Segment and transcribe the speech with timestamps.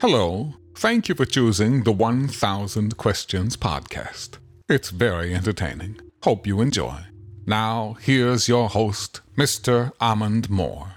[0.00, 0.54] Hello.
[0.76, 4.38] Thank you for choosing the 1000 Questions podcast.
[4.68, 6.00] It's very entertaining.
[6.24, 6.98] Hope you enjoy.
[7.46, 9.92] Now, here's your host, Mr.
[10.00, 10.94] Amond Moore.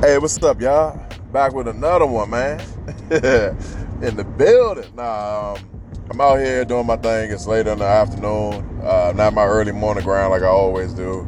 [0.00, 1.04] Hey, what's up, y'all?
[1.32, 2.60] Back with another one, man.
[3.10, 4.94] in the building.
[4.94, 5.80] Nah, um,
[6.10, 7.32] I'm out here doing my thing.
[7.32, 8.80] It's later in the afternoon.
[8.82, 11.26] Uh, not my early morning grind like I always do.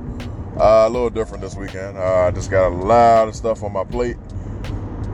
[0.59, 1.96] Uh, a little different this weekend.
[1.96, 4.17] Uh, I just got a lot of stuff on my plate,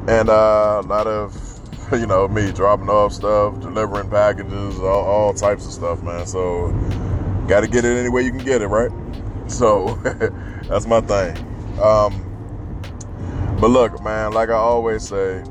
[0.08, 1.60] and uh, a lot of,
[1.92, 6.27] you know, me dropping off stuff, delivering packages, all, all types of stuff, man.
[6.27, 6.70] So,
[7.46, 8.90] got to get it any way you can get it, right?
[9.48, 9.94] So,
[10.68, 11.34] that's my thing.
[11.80, 12.28] Um,
[13.58, 15.42] but look, man, like I always say,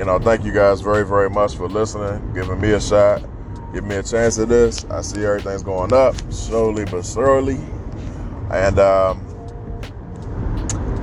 [0.00, 3.22] you know, thank you guys very, very much for listening, giving me a shot,
[3.72, 4.84] giving me a chance at this.
[4.86, 7.60] I see everything's going up slowly but surely.
[8.54, 9.20] And um,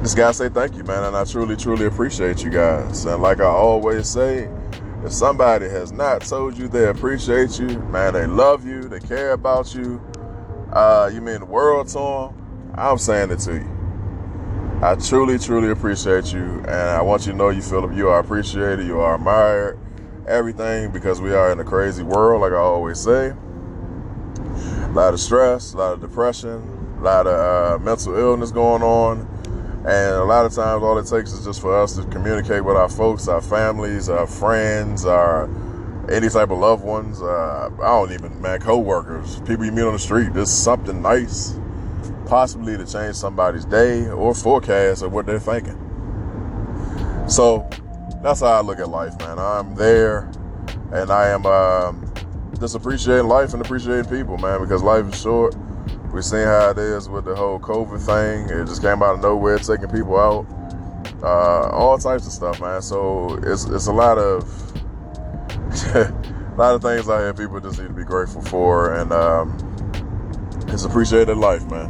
[0.02, 1.04] just gotta say thank you, man.
[1.04, 3.04] And I truly, truly appreciate you guys.
[3.04, 4.49] And like I always say,
[5.04, 9.34] if somebody has not told you they appreciate you, man, they love you, they care
[9.34, 10.02] about you,
[10.71, 14.80] uh, you mean the world to them, I'm saying it to you.
[14.82, 18.20] I truly, truly appreciate you, and I want you to know you feel you are
[18.20, 19.77] appreciated, you are admired,
[20.26, 23.34] everything because we are in a crazy world, like I always say.
[24.46, 28.84] A lot of stress, a lot of depression, a lot of uh, mental illness going
[28.84, 29.21] on,
[29.88, 32.77] and a lot of times all it takes is just for us to communicate with
[32.77, 35.49] our folks, our families, our friends, our
[36.12, 37.21] any type of loved ones.
[37.21, 40.32] Uh, I don't even man, coworkers, people you meet on the street.
[40.34, 41.55] Just something nice
[42.27, 45.77] possibly to change somebody's day or forecast of what they're thinking.
[47.27, 47.68] So
[48.21, 49.40] that's how I look at life, man.
[49.40, 50.32] I'm there
[50.93, 52.13] and I am um,
[52.60, 55.55] just appreciating life and appreciating people, man, because life is short.
[56.13, 58.49] We've seen how it is with the whole COVID thing.
[58.49, 60.45] It just came out of nowhere, taking people out.
[61.23, 62.81] Uh, all types of stuff, man.
[62.81, 64.44] So it's it's a lot of
[65.95, 69.58] a lot of things out here people just need to be grateful for and um,
[70.68, 71.90] it's appreciated life, man.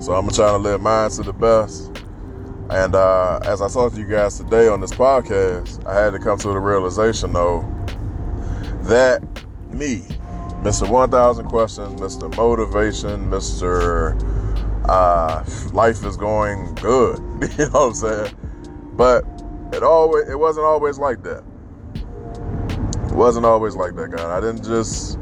[0.00, 1.88] So I'm trying to live mine to the best.
[2.70, 6.18] And uh, as I talk to you guys today on this podcast, I had to
[6.18, 7.62] come to the realization, though,
[8.82, 9.22] that
[9.70, 10.04] me,
[10.62, 10.88] Mr.
[10.88, 12.36] 1000 Questions, Mr.
[12.36, 14.18] Motivation, Mr.
[14.88, 17.18] Uh, life is going good.
[17.58, 18.34] you know what I'm saying?
[18.94, 19.24] But
[19.72, 21.44] it always it wasn't always like that.
[21.94, 24.36] It wasn't always like that, guy.
[24.36, 25.18] I didn't just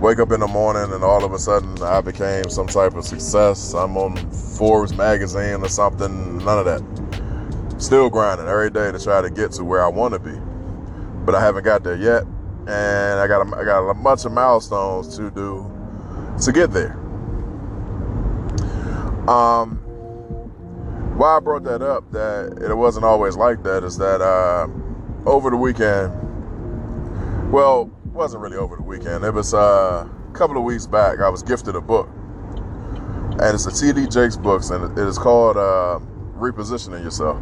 [0.00, 3.04] wake up in the morning and all of a sudden I became some type of
[3.04, 3.74] success.
[3.74, 6.38] I'm on Forbes magazine or something.
[6.38, 7.80] None of that.
[7.80, 10.38] Still grinding every day to try to get to where I want to be,
[11.26, 12.24] but I haven't got there yet.
[12.66, 15.70] And I got a, I got a bunch of milestones to do
[16.42, 16.92] to get there.
[19.28, 19.76] Um,
[21.16, 24.66] why I brought that up that it wasn't always like that is that uh,
[25.28, 26.12] over the weekend,
[27.52, 29.24] well, it wasn't really over the weekend.
[29.24, 31.20] It was uh, a couple of weeks back.
[31.20, 34.08] I was gifted a book, and it's a T.D.
[34.08, 36.00] Jakes books, and it is called uh,
[36.36, 37.40] "Repositioning Yourself."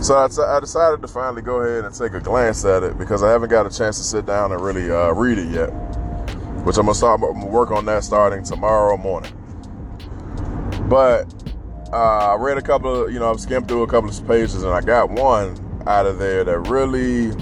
[0.00, 2.96] So I, t- I decided to finally go ahead and take a glance at it
[2.98, 5.70] because I haven't got a chance to sit down and really uh, read it yet.
[6.64, 9.32] Which I'm gonna start I'm gonna work on that starting tomorrow morning.
[10.88, 11.32] But
[11.92, 14.62] uh, I read a couple of, you know, I've skimmed through a couple of pages,
[14.62, 17.32] and I got one out of there that really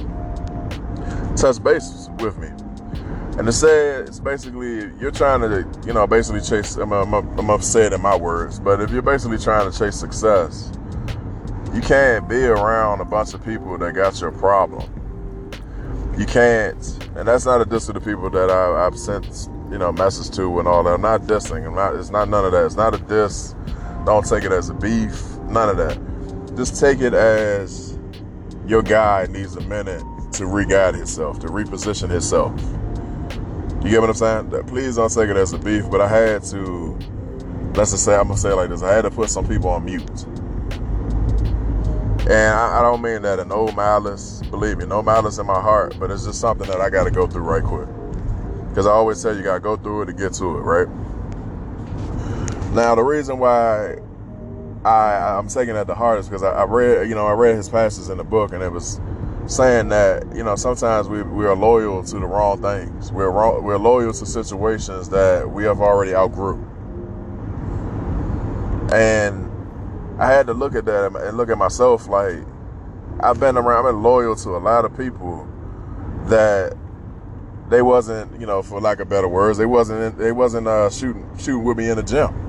[1.36, 2.48] touch base with me.
[3.38, 6.76] And it say it's basically you're trying to, you know, basically chase.
[6.76, 10.72] I'm, I'm, I'm it in my words, but if you're basically trying to chase success,
[11.76, 14.90] you can't be around a bunch of people that got your problem.
[16.18, 16.82] You can't,
[17.14, 20.34] and that's not a diss to the people that I, have sent, you know, message
[20.36, 20.94] to and all that.
[20.94, 21.66] I'm not dissing.
[21.66, 21.94] I'm not.
[21.94, 22.64] It's not none of that.
[22.64, 23.54] It's not a diss.
[24.06, 25.36] Don't take it as a beef.
[25.50, 26.56] None of that.
[26.56, 27.98] Just take it as
[28.66, 32.58] your guy needs a minute to re-guide himself, to reposition himself.
[33.84, 34.64] You get what I'm saying?
[34.68, 36.98] Please don't take it as a beef, but I had to,
[37.74, 39.68] let's just say, I'm gonna say it like this, I had to put some people
[39.68, 40.24] on mute.
[42.28, 45.60] And I, I don't mean that in no malice, believe me, no malice in my
[45.60, 47.88] heart, but it's just something that I gotta go through right quick.
[48.68, 50.88] Because I always say you gotta go through it to get to it, right?
[52.72, 53.98] Now, the reason why
[54.84, 57.56] I, I'm taking that to heart is because I, I read, you know, I read
[57.56, 59.00] his passages in the book, and it was
[59.46, 63.12] saying that you know sometimes we, we are loyal to the wrong things.
[63.12, 66.56] We're wrong, we're loyal to situations that we have already outgrew.
[68.92, 69.45] And
[70.18, 72.38] I had to look at that and look at myself like
[73.20, 73.86] I've been around.
[73.86, 75.46] I've been loyal to a lot of people
[76.26, 76.74] that
[77.68, 81.28] they wasn't, you know, for lack of better words, they wasn't they wasn't uh, shooting
[81.38, 82.42] shooting with me in the gym.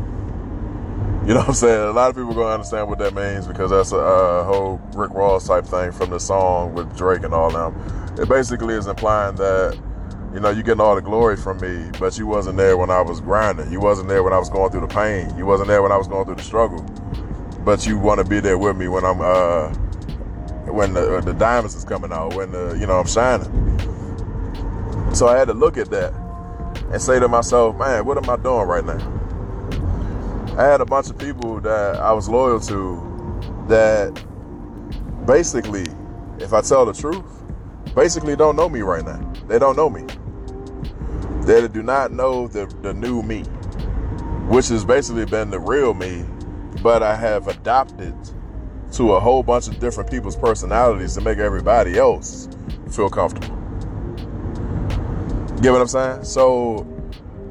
[1.28, 1.90] You know what I'm saying?
[1.90, 5.12] A lot of people gonna understand what that means because that's a, a whole Rick
[5.12, 7.76] Ross type thing from the song with Drake and all them.
[8.18, 9.78] It basically is implying that
[10.34, 13.02] you know, you getting all the glory from me, but you wasn't there when I
[13.02, 13.72] was grinding.
[13.72, 15.36] You wasn't there when I was going through the pain.
[15.38, 16.86] You wasn't there when I was going through the struggle.
[17.68, 19.68] But you want to be there with me when I'm uh
[20.72, 23.52] when the, the diamonds is coming out, when the you know I'm shining.
[25.14, 26.14] So I had to look at that
[26.94, 30.56] and say to myself, man, what am I doing right now?
[30.58, 33.36] I had a bunch of people that I was loyal to
[33.68, 34.14] that
[35.26, 35.88] basically,
[36.40, 37.44] if I tell the truth,
[37.94, 39.20] basically don't know me right now.
[39.50, 40.06] They don't know me.
[41.42, 43.42] They do not know the, the new me,
[44.48, 46.24] which has basically been the real me,
[46.88, 48.16] but I have adopted
[48.94, 52.48] to a whole bunch of different people's personalities to make everybody else
[52.90, 53.58] feel comfortable.
[55.62, 56.24] Get what I'm saying?
[56.24, 56.88] So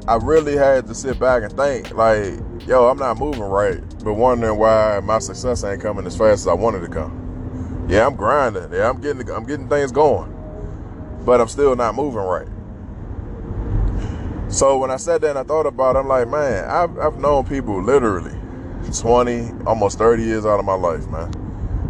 [0.07, 2.33] I really had to sit back and think, like,
[2.65, 6.47] yo, I'm not moving right, but wondering why my success ain't coming as fast as
[6.47, 7.85] I wanted to come.
[7.87, 8.73] Yeah, I'm grinding.
[8.73, 10.33] Yeah, I'm getting I'm getting things going.
[11.25, 12.47] But I'm still not moving right.
[14.51, 17.19] So when I sat there and I thought about it, I'm like, man, I've, I've
[17.19, 18.36] known people literally
[18.91, 21.31] 20, almost 30 years out of my life, man.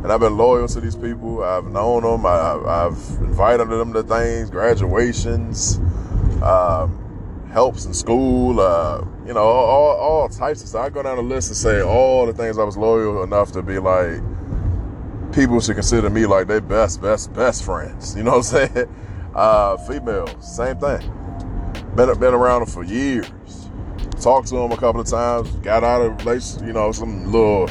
[0.03, 1.44] And I've been loyal to these people.
[1.44, 2.25] I've known them.
[2.25, 5.77] I, have invited them to things, graduations,
[6.41, 10.85] um, helps in school, uh, you know, all, all types of stuff.
[10.85, 13.61] I go down the list and say all the things I was loyal enough to
[13.61, 14.21] be like,
[15.33, 18.15] people should consider me like their best, best, best friends.
[18.15, 18.95] You know what I'm saying?
[19.35, 20.99] Uh, females, same thing.
[21.95, 23.66] Been, been around them for years.
[24.21, 27.69] Talked to him a couple of times, got out of relation, you know, some little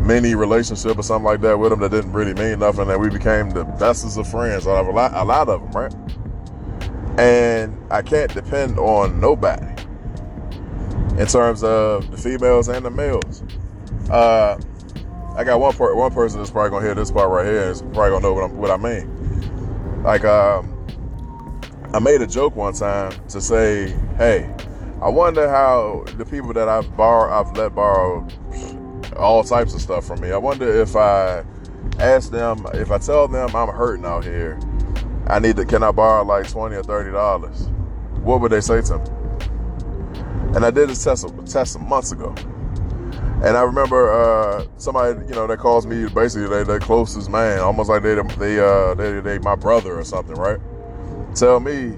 [0.00, 2.88] mini relationship or something like that with him that didn't really mean nothing.
[2.88, 5.72] And we became the bestest of friends out of a lot, a lot of them,
[5.72, 7.18] right?
[7.18, 9.66] And I can't depend on nobody
[11.18, 13.42] in terms of the females and the males.
[14.10, 14.58] Uh,
[15.36, 17.82] I got one per- one person that's probably gonna hear this part right here is
[17.82, 20.02] probably gonna know what, what i mean.
[20.02, 20.76] Like, um,
[21.92, 24.52] I made a joke one time to say, "Hey,
[25.02, 28.26] I wonder how the people that I've borrowed, I've let borrow
[29.16, 30.30] all types of stuff from me.
[30.30, 31.42] I wonder if I
[31.98, 34.60] ask them, if I tell them I'm hurting out here,
[35.26, 37.68] I need to, can I borrow like twenty or thirty dollars?
[38.22, 39.04] What would they say to me?"
[40.54, 42.34] And I did this test, test months ago.
[43.42, 47.60] And I remember uh, somebody, you know, that calls me basically they their closest man,
[47.60, 50.58] almost like they they uh they they my brother or something, right?
[51.34, 51.94] Tell me,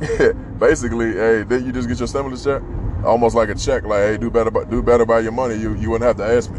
[0.58, 2.62] basically, hey, did you just get your stimulus check?
[3.04, 5.54] Almost like a check, like, hey, do better, do better by your money.
[5.56, 6.58] You you wouldn't have to ask me,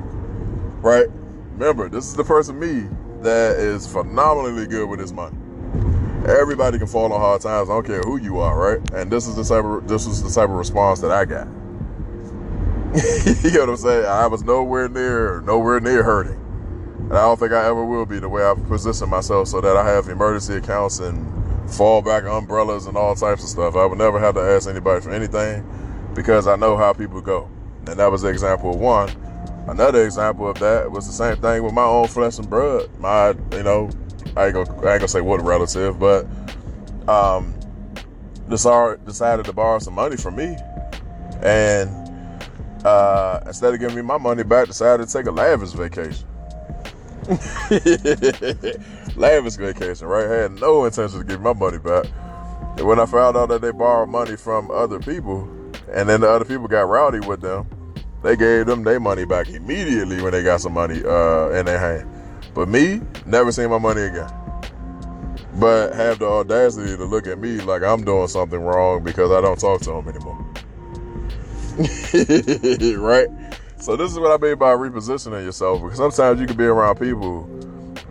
[0.81, 1.07] right?
[1.53, 2.87] Remember, this is the person me
[3.21, 5.35] that is phenomenally good with his money.
[6.27, 7.69] Everybody can fall on hard times.
[7.69, 8.91] I don't care who you are, right?
[8.93, 11.47] And this is the type of this is the type of response that I got.
[13.43, 14.05] you know what I'm saying?
[14.05, 16.39] I was nowhere near nowhere near hurting,
[17.09, 19.75] and I don't think I ever will be the way I've positioned myself so that
[19.75, 21.34] I have emergency accounts and
[21.67, 23.75] fallback umbrellas and all types of stuff.
[23.75, 25.65] I would never have to ask anybody for anything
[26.13, 27.49] because I know how people go,
[27.87, 29.09] and that was the example of one.
[29.67, 32.89] Another example of that was the same thing with my own flesh and blood.
[32.99, 33.89] My, you know,
[34.37, 36.27] I ain't gonna, I ain't gonna say what relative, but
[37.07, 37.53] um,
[38.49, 40.55] decided decided to borrow some money from me,
[41.41, 41.89] and
[42.85, 46.27] uh, instead of giving me my money back, decided to take a lavish vacation.
[49.15, 50.25] lavish vacation, right?
[50.25, 52.05] I had no intention to give my money back.
[52.77, 55.49] And when I found out that they borrowed money from other people,
[55.93, 57.67] and then the other people got rowdy with them,
[58.23, 61.79] they gave them their money back immediately when they got some money uh, in their
[61.79, 62.09] hand.
[62.53, 64.31] But me, never seen my money again.
[65.59, 69.41] But have the audacity to look at me like I'm doing something wrong because I
[69.41, 70.45] don't talk to them anymore.
[72.99, 73.27] right?
[73.79, 75.81] So this is what I mean by repositioning yourself.
[75.81, 77.43] Because sometimes you can be around people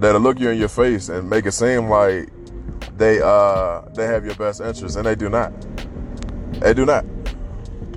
[0.04, 2.28] that'll look you in your face and make it seem like
[2.96, 5.52] they uh they have your best interest, and they do not.
[6.60, 7.04] They do not.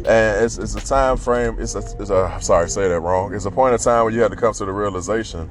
[0.08, 1.58] And it's, it's a time frame.
[1.60, 3.34] It's a, it's a sorry, say that wrong.
[3.34, 5.50] It's a point in time where you have to come to the realization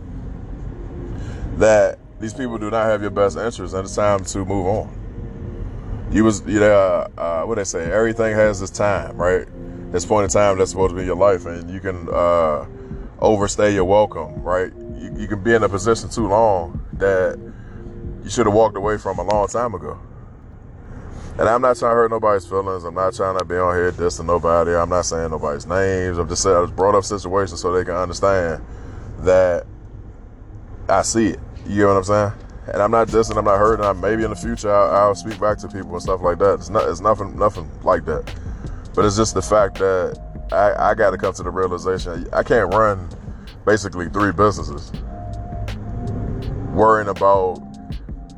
[1.58, 6.08] that these people do not have your best interest, and it's time to move on.
[6.10, 9.46] You was, you know, uh, what they say, everything has its time, right?
[9.92, 12.66] This point in time that's supposed to be your life, and you can uh,
[13.20, 14.72] overstay your welcome, right?
[14.96, 17.38] You, you can be in a position too long that
[18.24, 19.98] you should have walked away from a long time ago.
[21.38, 22.84] And I'm not trying to hurt nobody's feelings.
[22.84, 24.74] I'm not trying to be on here dissing nobody.
[24.74, 26.16] I'm not saying nobody's names.
[26.16, 28.64] I'm just saying I just brought up situations so they can understand
[29.20, 29.66] that
[30.88, 31.40] I see it.
[31.66, 32.32] You get what I'm saying?
[32.72, 33.84] And I'm not dissing, I'm not hurting.
[33.84, 36.54] I'm, maybe in the future I'll, I'll, speak back to people and stuff like that.
[36.54, 38.34] It's not, it's nothing, nothing like that.
[38.94, 40.18] But it's just the fact that
[40.52, 43.08] I, I got to come to the realization I can't run
[43.66, 44.92] basically three businesses
[46.72, 47.56] worrying about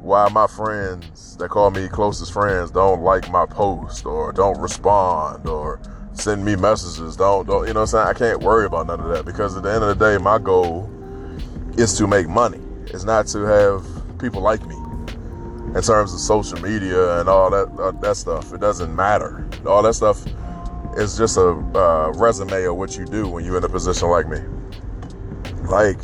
[0.00, 5.46] why my friends that call me closest friends don't like my post or don't respond
[5.46, 5.80] or
[6.14, 7.16] send me messages.
[7.16, 8.06] Don't don't you know what I'm saying?
[8.06, 10.38] I can't worry about none of that because at the end of the day, my
[10.38, 10.88] goal
[11.76, 12.60] is to make money.
[12.86, 13.84] It's not to have
[14.18, 14.76] people like me.
[15.74, 19.46] In terms of social media and all that uh, that stuff, it doesn't matter.
[19.66, 20.24] All that stuff
[20.96, 24.26] is just a uh, resume of what you do when you're in a position like
[24.26, 24.38] me.
[25.68, 25.98] Like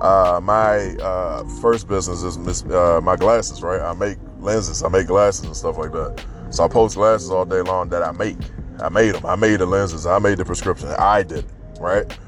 [0.00, 3.80] uh, my uh, first business is uh, my glasses, right?
[3.80, 6.24] I make lenses, I make glasses and stuff like that.
[6.50, 8.36] So I post glasses all day long that I make.
[8.82, 9.26] I made them.
[9.26, 10.06] I made the lenses.
[10.06, 10.88] I made the prescription.
[10.98, 12.18] I did it, right?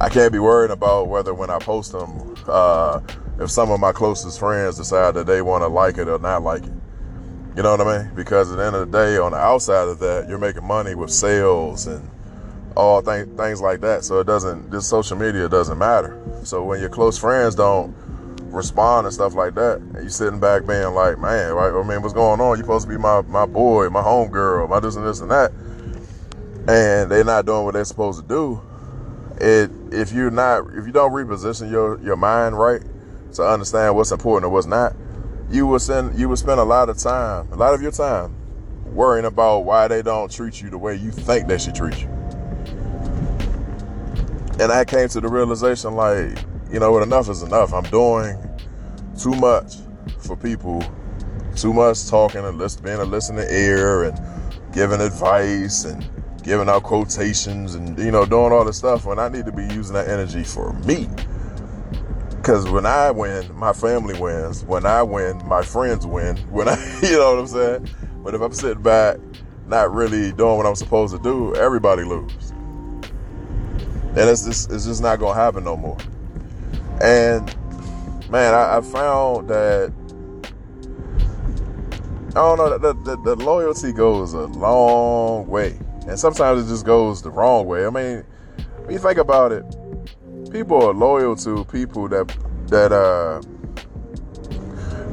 [0.00, 3.00] I can't be worried about whether when I post them, uh,
[3.40, 6.42] if some of my closest friends decide that they want to like it or not
[6.42, 6.72] like it.
[7.56, 8.14] You know what I mean?
[8.14, 10.94] Because at the end of the day, on the outside of that, you're making money
[10.94, 12.08] with sales and
[12.76, 14.04] all th- things like that.
[14.04, 16.20] So it doesn't, this social media doesn't matter.
[16.44, 17.94] So when your close friends don't
[18.54, 19.78] respond and stuff like that.
[19.78, 21.72] And you sitting back being like, man, right?
[21.72, 22.56] I mean, what's going on?
[22.56, 25.30] You supposed to be my my boy, my home girl, my this and this and
[25.30, 25.52] that.
[26.66, 28.62] And they're not doing what they're supposed to do.
[29.40, 32.80] It if you're not if you don't reposition your your mind right
[33.34, 34.94] to understand what's important and what's not,
[35.50, 38.36] you will send you will spend a lot of time, a lot of your time
[38.86, 42.08] worrying about why they don't treat you the way you think they should treat you.
[44.60, 46.38] And I came to the realization like
[46.70, 47.72] you know what, enough is enough.
[47.72, 48.36] I'm doing
[49.18, 49.76] too much
[50.18, 50.82] for people,
[51.54, 54.20] too much talking and listen, being a listening ear and
[54.72, 56.04] giving advice and
[56.42, 59.62] giving out quotations and you know doing all this stuff when I need to be
[59.74, 61.08] using that energy for me.
[62.30, 64.64] Because when I win, my family wins.
[64.64, 66.36] When I win, my friends win.
[66.50, 67.88] When I, you know what I'm saying.
[68.22, 69.18] But if I'm sitting back,
[69.66, 72.43] not really doing what I'm supposed to do, everybody lose.
[74.16, 75.98] And it's just it's just not gonna happen no more.
[77.00, 77.44] And
[78.30, 79.92] man, I, I found that
[82.30, 86.84] I don't know the, the, the loyalty goes a long way, and sometimes it just
[86.84, 87.86] goes the wrong way.
[87.86, 88.24] I mean,
[88.82, 89.64] when you think about it,
[90.50, 92.36] people are loyal to people that
[92.68, 93.40] that uh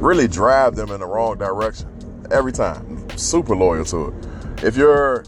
[0.02, 1.88] really drive them in the wrong direction
[2.32, 3.08] every time.
[3.16, 4.64] Super loyal to it.
[4.64, 5.24] If you're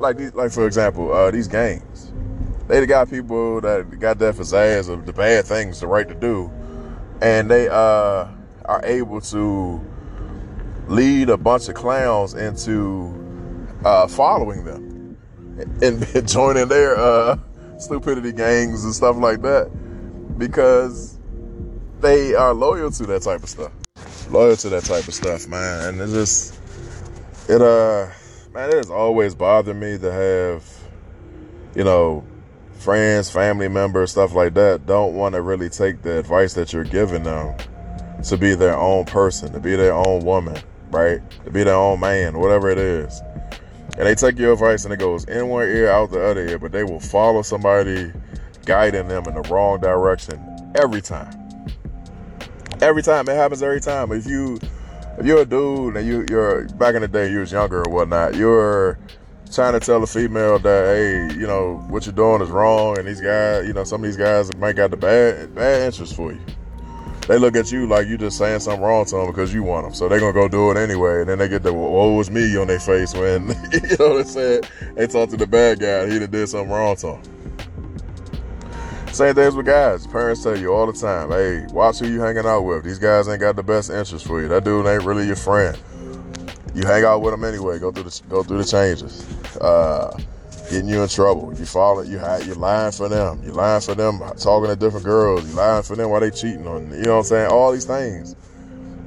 [0.00, 1.82] like these, like for example, uh, these gangs,
[2.68, 6.50] they got people that got that pizzazz of the bad things, the right to do,
[7.20, 8.28] and they uh,
[8.64, 9.80] are able to
[10.88, 13.14] lead a bunch of clowns into
[13.84, 15.16] uh, following them
[15.82, 17.38] and joining their uh,
[17.78, 19.70] stupidity gangs and stuff like that
[20.38, 21.18] because
[22.00, 23.72] they are loyal to that type of stuff.
[24.30, 25.88] Loyal to that type of stuff, man.
[25.88, 26.58] And it just,
[27.48, 28.08] it, uh,
[28.52, 30.64] man, it has always bothered me to have,
[31.74, 32.24] you know,
[32.76, 36.84] friends, family members, stuff like that, don't want to really take the advice that you're
[36.84, 37.56] giving them
[38.24, 40.56] to be their own person, to be their own woman,
[40.90, 41.20] right?
[41.44, 43.20] To be their own man, whatever it is.
[43.98, 46.58] And they take your advice and it goes in one ear, out the other ear,
[46.58, 48.12] but they will follow somebody
[48.66, 50.38] guiding them in the wrong direction
[50.74, 51.32] every time.
[52.82, 53.28] Every time.
[53.28, 54.12] It happens every time.
[54.12, 54.58] If you
[55.18, 57.90] if you're a dude and you you're back in the day you was younger or
[57.90, 58.98] whatnot, you're
[59.52, 63.06] trying to tell a female that hey, you know what you're doing is wrong, and
[63.06, 66.32] these guys, you know, some of these guys might got the bad bad interest for
[66.32, 66.40] you.
[67.28, 69.86] They look at you like you just saying something wrong to them because you want
[69.86, 72.30] them, so they're gonna go do it anyway, and then they get the "woe is
[72.30, 74.62] me" on their face when you know what I'm saying.
[74.94, 77.22] They talk to the bad guy, he done did something wrong to them.
[79.12, 80.06] Same things with guys.
[80.06, 82.84] Parents tell you all the time, hey, watch who you hanging out with.
[82.84, 84.48] These guys ain't got the best interest for you.
[84.48, 85.76] That dude ain't really your friend
[86.76, 87.78] you hang out with them anyway.
[87.78, 89.26] Go through the go through the changes.
[89.56, 90.14] Uh,
[90.70, 91.54] getting you in trouble.
[91.54, 92.04] You fall.
[92.04, 93.42] You you lying for them.
[93.42, 94.18] You lying for them.
[94.36, 95.48] Talking to different girls.
[95.48, 96.90] You lying for them while they cheating on.
[96.90, 97.50] You, you know what I'm saying?
[97.50, 98.36] All these things,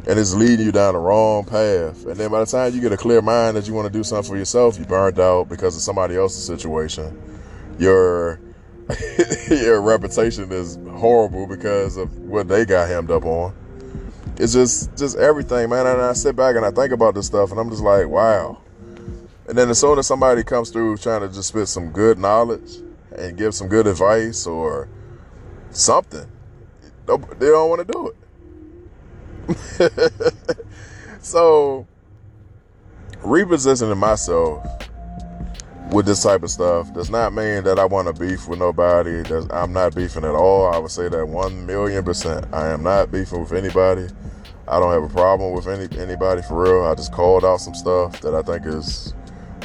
[0.08, 2.08] and it's leading you down the wrong path.
[2.08, 4.04] And then by the time you get a clear mind that you want to do
[4.04, 7.22] something for yourself, you burned out because of somebody else's situation.
[7.78, 8.40] Your
[9.52, 13.54] your reputation is horrible because of what they got hemmed up on
[14.40, 15.86] it's just just everything, man.
[15.86, 18.58] And I sit back and I think about this stuff, and I'm just like, wow.
[19.48, 22.78] And then as soon as somebody comes through trying to just spit some good knowledge
[23.18, 24.88] and give some good advice or
[25.72, 26.26] something,
[27.06, 28.16] they don't want to do it.
[31.22, 31.86] so
[33.22, 34.66] repositioning myself
[35.92, 39.24] with this type of stuff does not mean that I want to beef with nobody.
[39.52, 40.72] I'm not beefing at all.
[40.72, 42.46] I would say that one million percent.
[42.54, 44.08] I am not beefing with anybody.
[44.68, 46.86] I don't have a problem with any anybody for real.
[46.86, 49.14] I just called out some stuff that I think is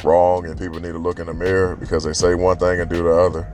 [0.03, 2.89] wrong and people need to look in the mirror because they say one thing and
[2.89, 3.47] do the other.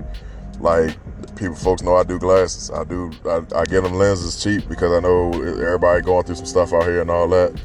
[0.60, 0.98] Like
[1.36, 2.72] people, folks know I do glasses.
[2.72, 3.12] I do.
[3.26, 6.84] I, I get them lenses cheap because I know everybody going through some stuff out
[6.84, 7.60] here and all that.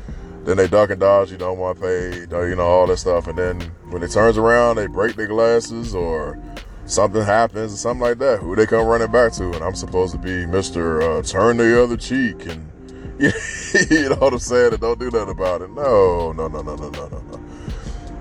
[0.47, 1.33] Then they duck and dodge.
[1.33, 2.21] You don't want to pay.
[2.21, 3.26] You know all that stuff.
[3.26, 3.61] And then
[3.91, 6.41] when it turns around, they break their glasses or
[6.85, 8.38] something happens or something like that.
[8.38, 9.50] Who they come running back to?
[9.50, 12.71] And I'm supposed to be Mister uh, Turn the other cheek and
[13.19, 14.73] you know what I'm saying?
[14.75, 15.71] And don't do nothing about it.
[15.71, 17.41] No, no, no, no, no, no, no, no.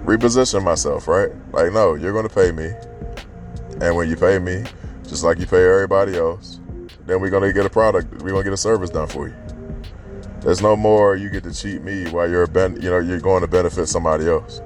[0.05, 1.29] Reposition myself, right?
[1.51, 2.72] Like, no, you're going to pay me.
[3.82, 4.63] And when you pay me,
[5.03, 6.62] just like you pay everybody else,
[7.05, 8.10] then we're going to get a product.
[8.24, 9.36] We're going to get a service done for you.
[10.45, 13.41] There's no more you get to cheat me while you're ben, you know you're going
[13.41, 14.61] to benefit somebody else.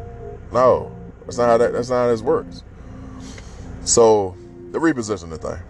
[0.52, 2.64] No, that's not how that that's not how this works.
[3.86, 4.36] So
[4.72, 5.64] the repositioning thing.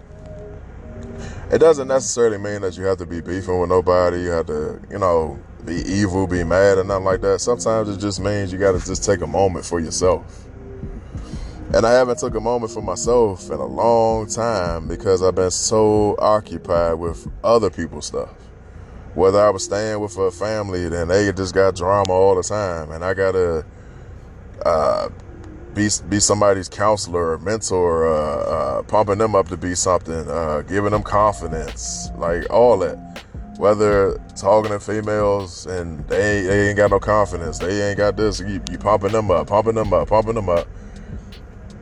[1.51, 4.23] It doesn't necessarily mean that you have to be beefing with nobody.
[4.23, 7.39] You have to, you know, be evil, be mad, or nothing like that.
[7.39, 10.47] Sometimes it just means you got to just take a moment for yourself.
[11.71, 15.51] And I haven't took a moment for myself in a long time because I've been
[15.51, 18.48] so occupied with other people's stuff.
[19.15, 22.91] Whether I was staying with a family, then they just got drama all the time,
[22.91, 23.65] and I gotta
[24.65, 25.09] uh,
[25.73, 30.61] be be somebody's counselor or mentor, uh, uh, pumping them up to be something, uh,
[30.67, 33.23] giving them confidence, like all that.
[33.57, 38.39] Whether talking to females and they they ain't got no confidence, they ain't got this.
[38.39, 40.67] You, you pumping them up, pumping them up, pumping them up.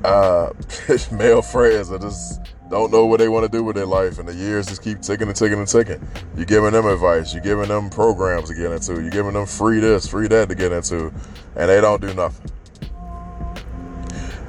[0.03, 0.49] Uh,
[1.11, 4.27] male friends that just don't know what they want to do with their life, and
[4.27, 6.05] the years just keep ticking and ticking and ticking.
[6.35, 9.79] You're giving them advice, you're giving them programs to get into, you're giving them free
[9.79, 11.13] this, free that to get into,
[11.55, 12.51] and they don't do nothing.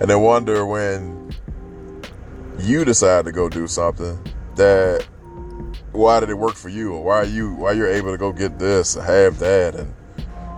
[0.01, 1.33] And they wonder when
[2.59, 4.19] you decide to go do something
[4.57, 5.07] that
[5.93, 8.33] why did it work for you or why are you why you're able to go
[8.33, 9.95] get this have that and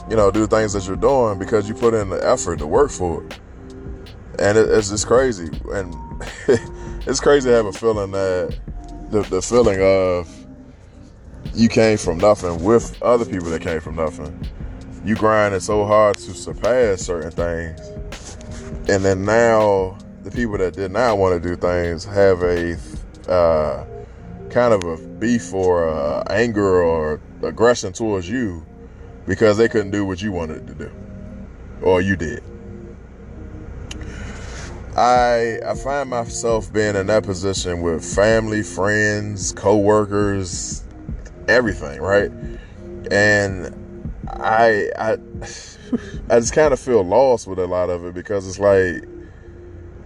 [0.09, 2.91] you know do things that you're doing because you put in the effort to work
[2.91, 3.39] for it.
[4.39, 5.49] And it, it's just crazy.
[5.73, 5.95] And
[7.07, 8.59] it's crazy to have a feeling that
[9.11, 10.29] the, the feeling of
[11.55, 14.49] you came from nothing with other people that came from nothing
[15.05, 18.37] you grinding so hard to surpass certain things
[18.89, 22.77] and then now the people that did not want to do things have a
[23.29, 23.85] uh,
[24.51, 28.65] kind of a beef or uh, anger or aggression towards you
[29.27, 30.91] because they couldn't do what you wanted to do
[31.83, 32.43] or you did.
[35.01, 40.85] I I find myself being in that position with family, friends, co-workers,
[41.49, 42.31] everything, right?
[43.11, 43.75] And
[44.29, 45.13] I I
[46.31, 49.09] I just kind of feel lost with a lot of it because it's like,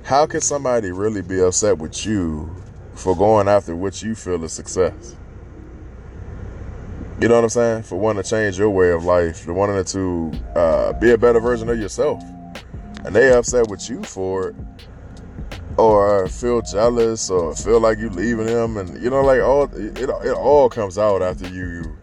[0.05, 2.55] how can somebody really be upset with you
[2.95, 5.17] for going after what you feel is success?
[7.21, 7.83] You know what I'm saying?
[7.83, 11.41] For wanting to change your way of life, for wanting to uh, be a better
[11.41, 12.23] version of yourself,
[13.05, 14.57] and they upset with you for it,
[15.77, 19.99] or feel jealous, or feel like you leaving them, and you know, like all it,
[19.99, 21.97] it all comes out after you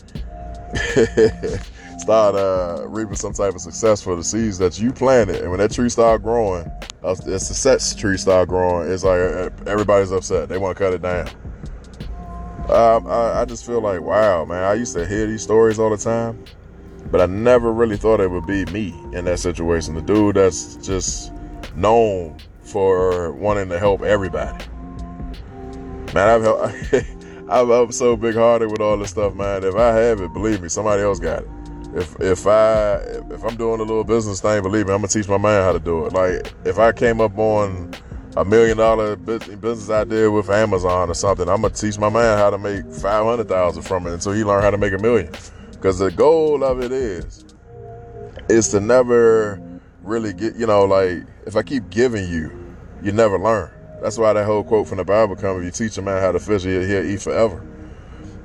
[1.98, 5.42] start uh, reaping some type of success for the seeds that you planted.
[5.42, 6.70] And when that tree start growing,
[7.04, 9.20] uh, the success tree start growing, it's like
[9.68, 10.50] everybody's upset.
[10.50, 11.28] They want to cut it down.
[12.70, 15.90] Um, I, I just feel like, wow, man, I used to hear these stories all
[15.90, 16.44] the time,
[17.12, 19.96] but I never really thought it would be me in that situation.
[19.96, 21.34] The dude that's just
[21.76, 24.66] known for wanting to help everybody.
[26.14, 26.76] Man, I've helped.
[27.50, 29.66] I'm, so big hearted with all this stuff, man.
[29.66, 31.50] If I have it, believe me, somebody else got it
[31.94, 32.96] if if I
[33.30, 35.74] if I'm doing a little business thing, believe me, I'm gonna teach my man how
[35.74, 36.14] to do it.
[36.14, 37.92] Like if I came up on
[38.38, 42.50] a million dollar business idea with Amazon or something, I'm gonna teach my man how
[42.50, 45.32] to make five hundred thousand from it until he learn how to make a million.
[45.82, 47.44] Because the goal of it is
[48.50, 49.60] is to never
[50.04, 52.52] really get you know like if I keep giving you,
[53.02, 53.72] you never learn.
[54.02, 56.32] That's why that whole quote from the Bible comes: "If you teach a man how
[56.32, 57.66] to fish, he'll, he'll eat forever."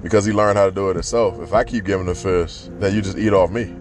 [0.02, 1.40] because he learned how to do it himself.
[1.40, 3.74] If I keep giving the fish, then you just eat off me.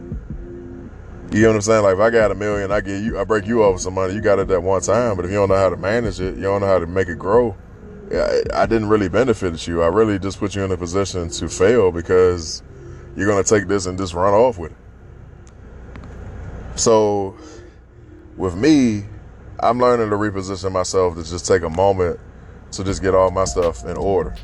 [1.32, 1.84] You know what I'm saying?
[1.84, 4.14] Like if I got a million, I get you, I break you over some money.
[4.14, 6.36] You got it that one time, but if you don't know how to manage it,
[6.36, 7.56] you don't know how to make it grow.
[8.54, 9.82] I didn't really benefit you.
[9.82, 12.62] I really just put you in a position to fail because
[13.16, 14.78] you're gonna take this and just run off with it.
[16.80, 17.38] So,
[18.36, 19.06] with me,
[19.60, 22.20] I'm learning to reposition myself to just take a moment
[22.72, 24.36] to just get all my stuff in order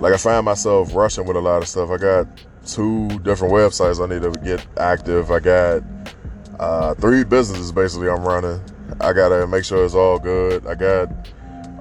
[0.00, 1.90] like I find myself rushing with a lot of stuff.
[1.90, 2.26] I got
[2.66, 5.30] two different websites I need to get active.
[5.30, 5.82] I got
[6.58, 8.60] uh, three businesses basically I'm running.
[9.00, 10.66] I gotta make sure it's all good.
[10.66, 11.10] I got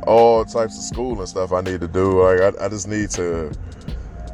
[0.05, 2.23] all types of school and stuff I need to do.
[2.23, 3.51] Like I, I just need to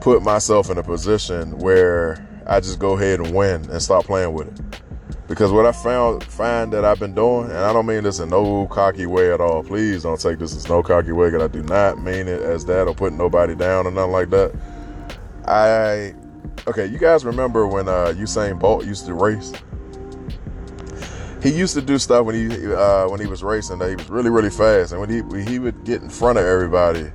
[0.03, 4.33] put myself in a position where I just go ahead and win and stop playing
[4.33, 4.81] with it.
[5.29, 8.29] Because what I found find that I've been doing, and I don't mean this in
[8.29, 9.63] no cocky way at all.
[9.63, 12.65] Please don't take this as no cocky way, because I do not mean it as
[12.65, 14.53] that or putting nobody down or nothing like that.
[15.45, 16.13] I
[16.67, 19.53] okay, you guys remember when uh, Usain Bolt used to race?
[21.41, 24.09] He used to do stuff when he uh, when he was racing that he was
[24.09, 27.09] really really fast, and when he when he would get in front of everybody,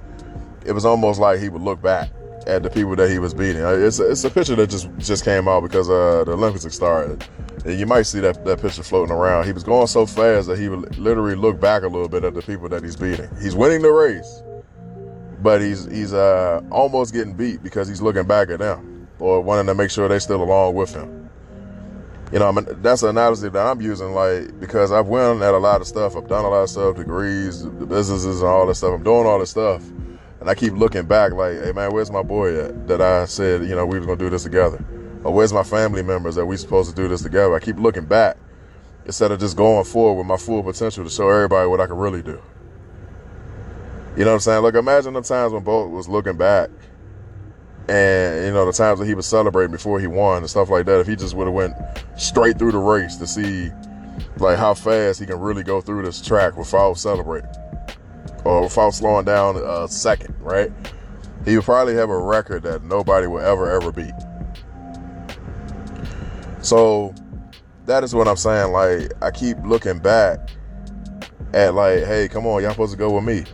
[0.64, 2.08] it was almost like he would look back
[2.48, 3.62] at the people that he was beating.
[3.62, 6.64] Uh, it's a, it's a picture that just just came out because uh, the Olympics
[6.74, 7.24] started.
[7.64, 9.44] And you might see that, that picture floating around.
[9.44, 12.34] He was going so fast that he would literally look back a little bit at
[12.34, 13.28] the people that he's beating.
[13.42, 14.42] He's winning the race,
[15.42, 19.66] but he's he's uh, almost getting beat because he's looking back at them or wanting
[19.66, 21.28] to make sure they're still along with him.
[22.32, 25.54] You know, I mean, that's an analogy that I'm using, like because I've won at
[25.54, 26.16] a lot of stuff.
[26.16, 28.94] I've done a lot of stuff, degrees, the businesses, and all this stuff.
[28.94, 29.82] I'm doing all this stuff,
[30.40, 32.88] and I keep looking back, like, hey man, where's my boy at?
[32.88, 34.84] That I said, you know, we was gonna do this together
[35.24, 37.54] or where's my family members that we supposed to do this together?
[37.54, 38.36] I keep looking back
[39.04, 41.96] instead of just going forward with my full potential to show everybody what I can
[41.96, 42.40] really do.
[44.16, 44.62] You know what I'm saying?
[44.62, 46.70] Like imagine the times when Bolt was looking back
[47.88, 50.86] and you know the times that he was celebrating before he won and stuff like
[50.86, 51.00] that.
[51.00, 51.74] If he just would have went
[52.16, 53.70] straight through the race to see
[54.38, 57.50] like how fast he can really go through this track without celebrating
[58.44, 60.72] Uh, or without slowing down a second, right?
[61.44, 64.12] He would probably have a record that nobody will ever ever beat.
[66.62, 67.14] So
[67.86, 68.72] that is what I'm saying.
[68.72, 70.50] Like I keep looking back
[71.54, 73.44] at like, hey, come on, y'all supposed to go with me.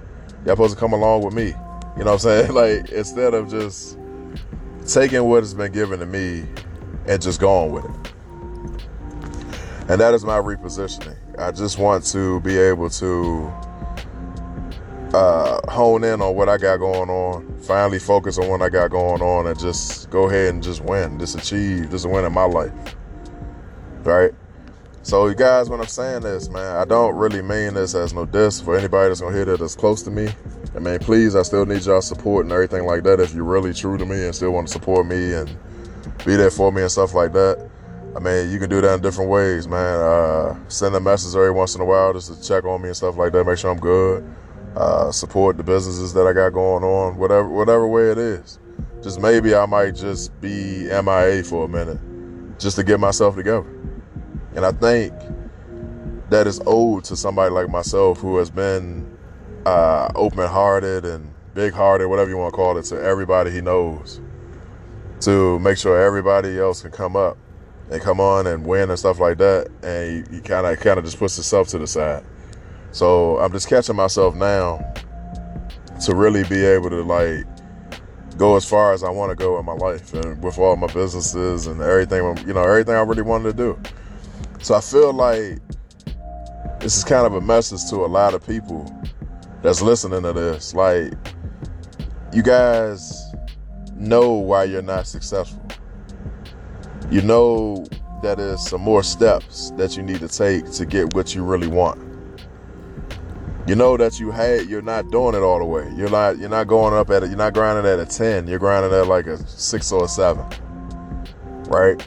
[0.45, 1.55] Y'all supposed to come along with me.
[1.97, 2.53] You know what I'm saying?
[2.55, 3.99] Like instead of just
[4.87, 6.45] taking what has been given to me
[7.07, 8.15] and just going with it.
[9.89, 11.17] And that is my repositioning.
[11.39, 13.53] I just want to be able to
[15.15, 18.91] uh, hone in on what I got going on, finally focus on what I got
[18.91, 22.45] going on, and just go ahead and just win, just achieve, just win in my
[22.45, 22.73] life
[24.05, 24.33] right?
[25.03, 28.25] So, you guys, when I'm saying this, man, I don't really mean this as no
[28.25, 30.29] diss for anybody that's gonna hear that that's close to me.
[30.75, 33.21] I mean, please, I still need y'all support and everything like that.
[33.21, 35.55] If you're really true to me and still want to support me and
[36.25, 37.69] be there for me and stuff like that,
[38.17, 40.01] I mean, you can do that in different ways, man.
[40.01, 42.97] Uh, send a message every once in a while just to check on me and
[42.97, 44.25] stuff like that, make sure I'm good.
[44.77, 48.59] Uh, support the businesses that I got going on, whatever whatever way it is.
[49.03, 51.99] Just maybe I might just be MIA for a minute,
[52.59, 53.71] just to get myself together.
[54.57, 55.13] And I think
[56.31, 59.17] that is owed to somebody like myself who has been
[59.67, 63.61] uh, open hearted and big hearted, whatever you want to call it, to everybody he
[63.61, 64.21] knows
[65.21, 67.39] to make sure everybody else can come up
[67.91, 69.69] and come on and win and stuff like that.
[69.83, 72.25] And he kind of kind of just puts himself to the side.
[72.95, 74.79] So I'm just catching myself now
[76.05, 77.45] to really be able to like
[78.39, 80.87] go as far as I want to go in my life and with all my
[80.87, 83.83] businesses and everything, you know, everything I really wanted to do.
[84.61, 85.59] So I feel like
[86.79, 88.89] this is kind of a message to a lot of people
[89.61, 90.73] that's listening to this.
[90.73, 91.15] Like,
[92.33, 93.35] you guys
[93.97, 95.67] know why you're not successful.
[97.11, 97.87] You know
[98.23, 101.67] that there's some more steps that you need to take to get what you really
[101.67, 102.04] want.
[103.67, 105.91] You know that you had you're not doing it all the way.
[105.97, 108.59] You're not you're not going up at it, you're not grinding at a 10, you're
[108.59, 110.45] grinding at like a six or a seven.
[111.69, 112.07] Right?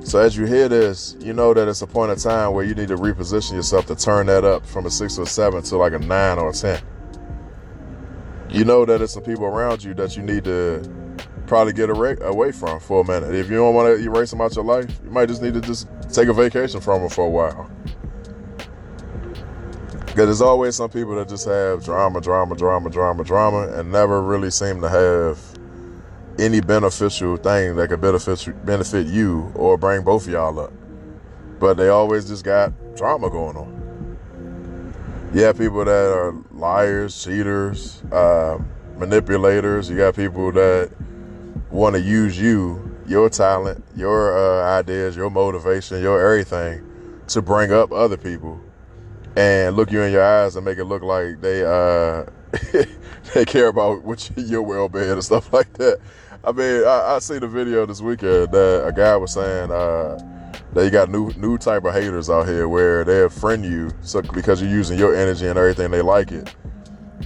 [0.00, 2.74] So as you hear this, you know that it's a point of time where you
[2.74, 5.92] need to reposition yourself to turn that up from a six or seven to like
[5.92, 6.82] a nine or a ten.
[8.50, 10.82] You know that it's some people around you that you need to
[11.46, 13.34] probably get away from for a minute.
[13.34, 15.60] If you don't want to erase them out your life, you might just need to
[15.60, 17.70] just take a vacation from them for a while.
[20.18, 24.20] Because there's always some people that just have drama, drama, drama, drama, drama, and never
[24.20, 25.38] really seem to have
[26.40, 30.72] any beneficial thing that could benefit benefit you or bring both of y'all up.
[31.60, 35.30] But they always just got drama going on.
[35.32, 38.58] You have people that are liars, cheaters, uh,
[38.96, 39.88] manipulators.
[39.88, 40.90] You got people that
[41.70, 46.84] want to use you, your talent, your uh, ideas, your motivation, your everything
[47.28, 48.60] to bring up other people
[49.38, 52.24] and look you in your eyes and make it look like they uh,
[53.34, 56.00] they care about what you, your well-being and stuff like that.
[56.42, 60.18] I mean, I, I a video this weekend that a guy was saying uh,
[60.72, 64.22] that you got new new type of haters out here where they'll friend you so
[64.22, 66.52] because you're using your energy and everything, they like it,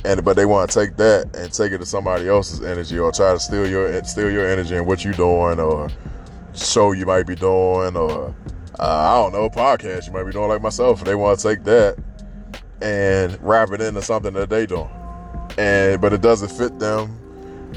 [0.04, 3.10] and but they want to take that and take it to somebody else's energy or
[3.10, 5.88] try to steal your steal your energy and what you're doing or
[6.54, 8.34] show you might be doing or
[8.78, 11.04] uh, I don't know podcast you might be doing like myself.
[11.04, 11.96] They want to take that
[12.80, 14.90] and wrap it into something that they doing,
[15.58, 17.18] and but it doesn't fit them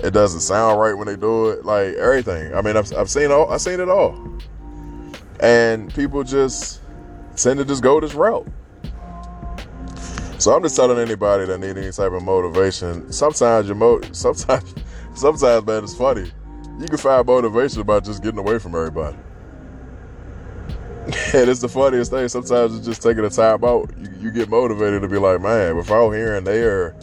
[0.04, 1.66] it doesn't sound right when they do it.
[1.66, 2.54] Like everything.
[2.54, 3.52] I mean, I've, I've seen all.
[3.52, 4.40] I've seen it all.
[5.40, 6.82] And people just
[7.36, 8.48] tend to just go this route.
[10.38, 13.12] So I'm just telling anybody that need any type of motivation.
[13.12, 14.76] Sometimes your mo sometimes
[15.16, 16.32] sometimes man it's funny.
[16.80, 19.18] You can find motivation about just getting away from everybody.
[21.36, 22.28] and it's the funniest thing.
[22.28, 23.92] Sometimes it's just taking a time out.
[24.00, 26.96] You, you get motivated to be like, man, without hearing their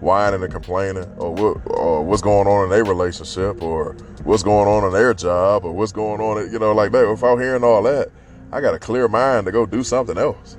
[0.00, 4.68] whining and complaining or what or what's going on in their relationship or what's going
[4.68, 7.82] on in their job or what's going on you know like that without hearing all
[7.82, 8.08] that
[8.52, 10.56] i got a clear mind to go do something else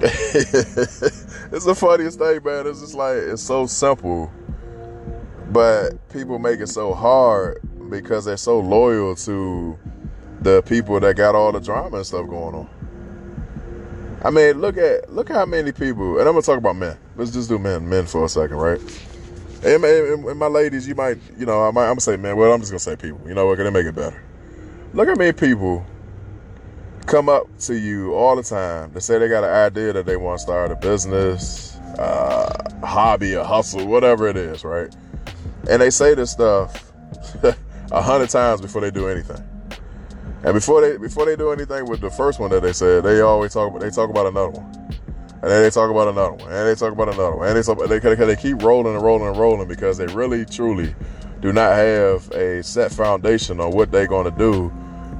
[0.00, 4.32] it's the funniest thing man it's just like it's so simple
[5.50, 9.78] but people make it so hard because they're so loyal to
[10.44, 12.68] the people that got all the drama and stuff going on
[14.24, 16.96] I mean, look at look how many people, and I'm gonna talk about men.
[17.14, 18.80] Let's just do men, men for a second, right?
[19.62, 22.34] And, and, and my ladies, you might, you know, I I'm gonna say men.
[22.34, 23.20] Well, I'm just gonna say people.
[23.28, 23.58] You know what?
[23.58, 24.22] Gonna make it better.
[24.94, 25.84] Look how many people
[27.04, 30.16] come up to you all the time to say they got an idea that they
[30.16, 32.50] want to start a business, uh,
[32.82, 34.94] hobby, a hustle, whatever it is, right?
[35.68, 36.92] And they say this stuff
[37.92, 39.42] a hundred times before they do anything.
[40.44, 43.22] And before they before they do anything with the first one that they said, they
[43.22, 46.52] always talk about they talk about another one, and then they talk about another one,
[46.52, 49.38] and they talk about another one, and they they, they keep rolling and rolling and
[49.38, 50.94] rolling because they really truly
[51.40, 54.70] do not have a set foundation on what they're going to do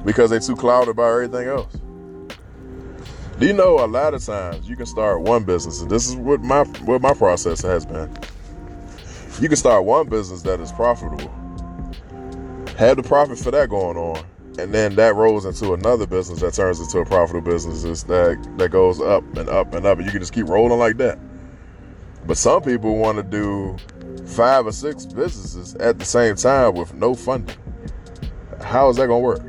[0.05, 1.73] because they're too clouded by everything else.
[3.39, 6.15] Do you know a lot of times you can start one business, and this is
[6.15, 8.15] what my what my process has been.
[9.41, 11.33] You can start one business that is profitable,
[12.77, 14.23] have the profit for that going on,
[14.57, 18.03] and then that rolls into another business that turns into a profitable business.
[18.03, 19.97] That that goes up and up and up.
[19.97, 21.19] And you can just keep rolling like that.
[22.25, 23.77] But some people want to do
[24.25, 27.57] five or six businesses at the same time with no funding.
[28.61, 29.41] How is that going to work?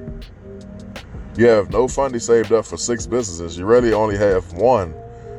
[1.36, 3.56] You have no funding saved up for six businesses.
[3.56, 4.94] You really only have one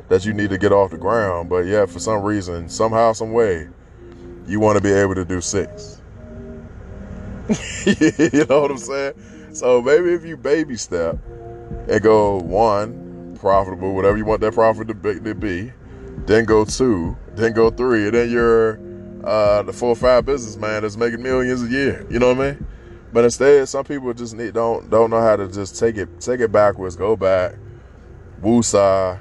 [0.10, 1.50] that you need to get off the ground.
[1.50, 3.68] But yeah for some reason somehow some way
[4.48, 6.02] you want to be able to do six.
[7.86, 9.14] You know what i'm saying
[9.58, 11.18] so maybe if you baby step
[11.90, 15.72] and go one, profitable, whatever you want that profit to be, to be
[16.28, 18.80] then go two, then go three, and then you're
[19.24, 22.06] uh, the four or five businessman that's making millions a year.
[22.08, 22.68] You know what I mean?
[23.12, 26.40] But instead, some people just need don't don't know how to just take it take
[26.40, 27.56] it backwards, go back,
[28.44, 29.20] woosah,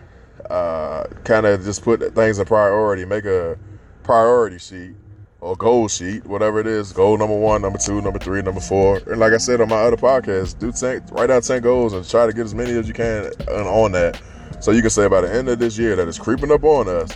[0.50, 3.58] uh, kind of just put things in priority, make a
[4.02, 4.96] priority sheet,
[5.40, 8.98] or goal sheet, whatever it is, goal number one, number two, number three, number four.
[9.06, 12.08] And like I said on my other podcast, do 10, write out 10 goals and
[12.08, 14.20] try to get as many as you can on that.
[14.60, 16.88] So you can say by the end of this year that is creeping up on
[16.88, 17.10] us,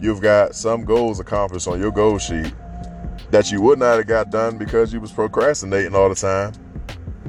[0.00, 2.52] you've got some goals accomplished on your goal sheet
[3.30, 6.52] that you would not have got done because you was procrastinating all the time,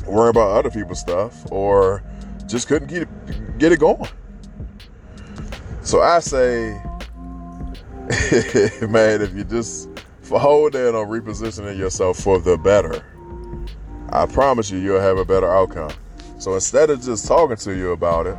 [0.06, 2.04] worrying about other people's stuff, or
[2.46, 4.08] just couldn't get get it going.
[5.82, 6.72] So I say,
[8.88, 9.90] man, if you just
[10.26, 13.06] for holding on repositioning yourself for the better,
[14.10, 15.92] I promise you, you'll have a better outcome.
[16.40, 18.38] So instead of just talking to you about it,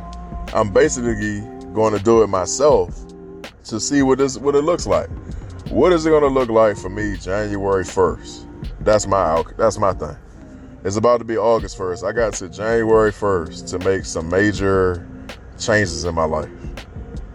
[0.53, 1.39] I'm basically
[1.73, 3.05] going to do it myself
[3.65, 5.09] to see what this what it looks like.
[5.69, 8.47] What is it going to look like for me January 1st?
[8.81, 10.15] That's my that's my thing.
[10.83, 12.07] It's about to be August 1st.
[12.07, 15.07] I got to January 1st to make some major
[15.57, 16.49] changes in my life.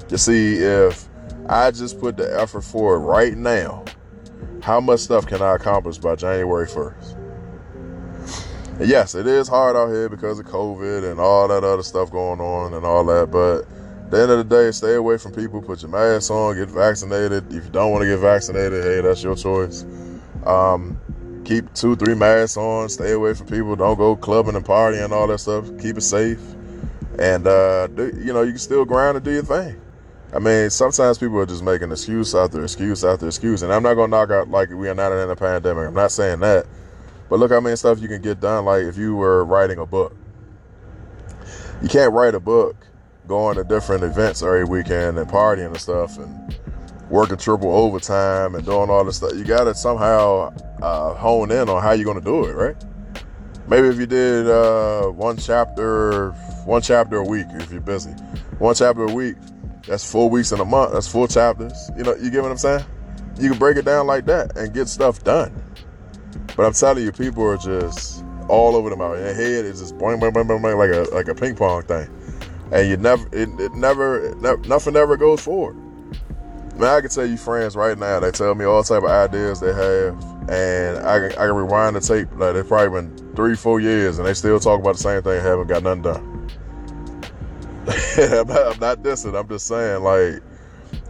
[0.08, 1.08] To see if
[1.48, 3.84] I just put the effort forward right now
[4.62, 7.16] how much stuff can I accomplish by January 1st?
[8.78, 12.10] And yes, it is hard out here because of COVID and all that other stuff
[12.10, 13.62] going on and all that, but
[14.04, 16.70] at the end of the day, stay away from people, put your mask on, get
[16.70, 17.52] vaccinated.
[17.52, 19.84] If you don't want to get vaccinated, hey, that's your choice.
[20.46, 20.98] Um,
[21.44, 25.12] keep two, three masks on, stay away from people, don't go clubbing and partying and
[25.12, 25.66] all that stuff.
[25.80, 26.40] Keep it safe.
[27.18, 29.80] And, uh, do, you know, you can still grind and do your thing.
[30.34, 33.94] I mean, sometimes people are just making excuse after excuse after excuse, and I'm not
[33.94, 35.86] gonna knock out like we are not in a pandemic.
[35.86, 36.66] I'm not saying that,
[37.28, 38.64] but look how many stuff you can get done.
[38.64, 40.16] Like if you were writing a book,
[41.82, 42.86] you can't write a book
[43.28, 46.58] going to different events every weekend and partying and stuff and
[47.10, 49.34] working triple overtime and doing all this stuff.
[49.34, 52.76] You got to somehow uh, hone in on how you're gonna do it, right?
[53.68, 56.30] Maybe if you did uh, one chapter,
[56.64, 58.12] one chapter a week, if you're busy,
[58.58, 59.36] one chapter a week
[59.86, 60.92] that's four weeks in a month.
[60.92, 61.90] That's four chapters.
[61.96, 62.84] You know, you get what I'm saying?
[63.38, 65.52] You can break it down like that and get stuff done.
[66.56, 69.18] But I'm telling you, people are just all over the mouth.
[69.18, 71.82] Your head is just boing, boing, boing, boing, boing, like a like a ping pong
[71.82, 72.08] thing,
[72.72, 75.76] and you never, it, it never, it never, nothing ever goes forward.
[76.76, 78.20] Man, I can tell you friends right now.
[78.20, 81.96] They tell me all type of ideas they have, and I can, I can rewind
[81.96, 82.28] the tape.
[82.36, 85.40] Like they've probably been three, four years, and they still talk about the same thing
[85.42, 86.31] haven't got nothing done.
[88.18, 89.38] I'm, not, I'm not dissing.
[89.38, 90.42] I'm just saying, like,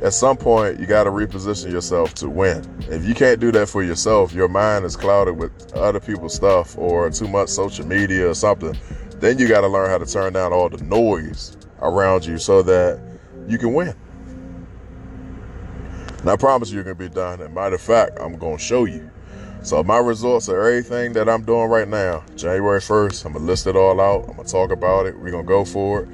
[0.02, 2.64] at some point, you got to reposition yourself to win.
[2.88, 6.76] If you can't do that for yourself, your mind is clouded with other people's stuff
[6.78, 8.76] or too much social media or something.
[9.20, 12.62] Then you got to learn how to turn down all the noise around you so
[12.62, 13.00] that
[13.46, 13.94] you can win.
[16.20, 17.40] And I promise you, you're going to be done.
[17.40, 19.10] And matter of fact, I'm going to show you.
[19.62, 22.24] So my results are everything that I'm doing right now.
[22.34, 24.28] January 1st, I'm gonna list it all out.
[24.28, 25.16] I'm gonna talk about it.
[25.16, 26.08] We're gonna go for it.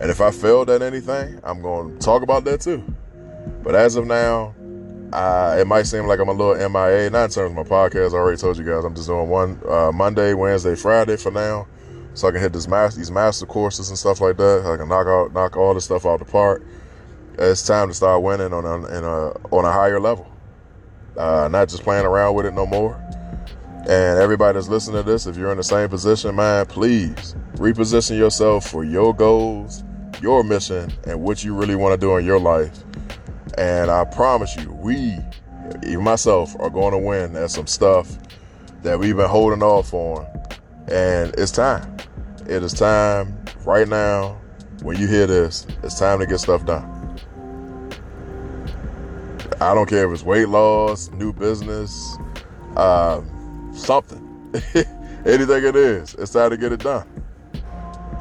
[0.00, 2.82] And if I failed at anything, I'm gonna talk about that too.
[3.62, 4.54] But as of now,
[5.12, 7.10] uh, it might seem like I'm a little MIA.
[7.10, 8.12] Not in terms of my podcast.
[8.12, 11.66] I already told you guys I'm just doing one uh, Monday, Wednesday, Friday for now,
[12.14, 14.66] so I can hit this master, these master courses and stuff like that.
[14.66, 16.64] I can knock out knock all this stuff out the park.
[17.38, 20.30] It's time to start winning on a, a on a higher level
[21.16, 22.94] uh, not just playing around with it no more.
[23.88, 28.18] And everybody that's listening to this, if you're in the same position, man, please reposition
[28.18, 29.84] yourself for your goals,
[30.20, 32.78] your mission, and what you really want to do in your life.
[33.56, 35.16] And I promise you, we,
[35.84, 38.16] even myself, are going to win at some stuff
[38.82, 40.26] that we've been holding off on.
[40.88, 41.96] And it's time.
[42.46, 44.40] It is time right now.
[44.82, 46.90] When you hear this, it's time to get stuff done.
[49.60, 52.18] I don't care if it's weight loss, new business,
[52.76, 53.22] uh,
[53.72, 54.50] something,
[55.24, 56.14] anything it is.
[56.14, 57.23] It's time to get it done.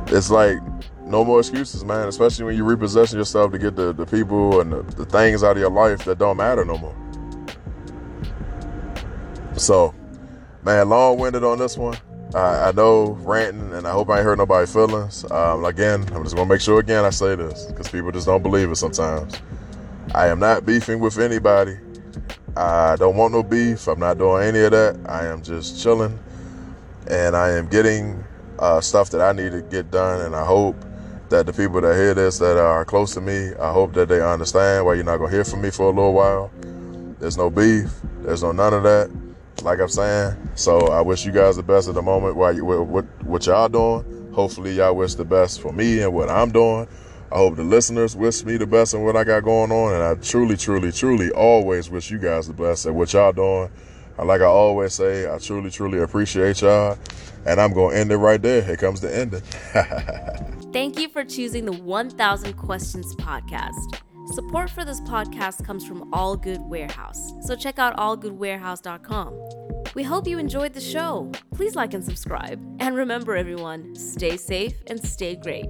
[0.08, 0.58] It's like
[1.06, 2.08] no more excuses, man.
[2.08, 5.52] Especially when you repossess yourself to get the, the people and the, the things out
[5.54, 6.96] of your life that don't matter no more.
[9.58, 9.94] So,
[10.64, 11.98] man, long winded on this one.
[12.34, 15.30] I, I know ranting, and I hope I ain't hurt nobody's feelings.
[15.32, 18.42] Um, again, I'm just gonna make sure again I say this because people just don't
[18.42, 19.40] believe it sometimes.
[20.16, 21.78] I am not beefing with anybody.
[22.56, 23.88] I don't want no beef.
[23.88, 25.00] I'm not doing any of that.
[25.08, 26.20] I am just chilling
[27.08, 28.24] and I am getting
[28.64, 30.22] uh, stuff that I need to get done.
[30.22, 30.78] And I hope
[31.30, 34.22] that the people that hear this that are close to me, I hope that they
[34.22, 36.50] understand why you're not to hear from me for a little while.
[37.20, 37.92] There's no beef.
[38.22, 39.12] There's no none of that.
[39.64, 40.38] Like I'm saying.
[40.56, 43.68] So I wish you guys the best at the moment while you, what, what y'all
[43.68, 44.32] doing.
[44.34, 46.88] Hopefully y'all wish the best for me and what I'm doing.
[47.32, 49.94] I hope the listeners wish me the best in what I got going on.
[49.94, 53.70] And I truly, truly, truly always wish you guys the best at what y'all doing.
[54.18, 56.98] Like I always say, I truly, truly appreciate y'all.
[57.46, 58.62] And I'm going to end it right there.
[58.62, 59.42] Here comes the ending.
[60.74, 64.00] Thank you for choosing the 1000 Questions podcast.
[64.34, 67.34] Support for this podcast comes from All Good Warehouse.
[67.42, 69.84] So check out allgoodwarehouse.com.
[69.96, 71.32] We hope you enjoyed the show.
[71.54, 72.64] Please like and subscribe.
[72.80, 75.66] And remember, everyone, stay safe and stay great.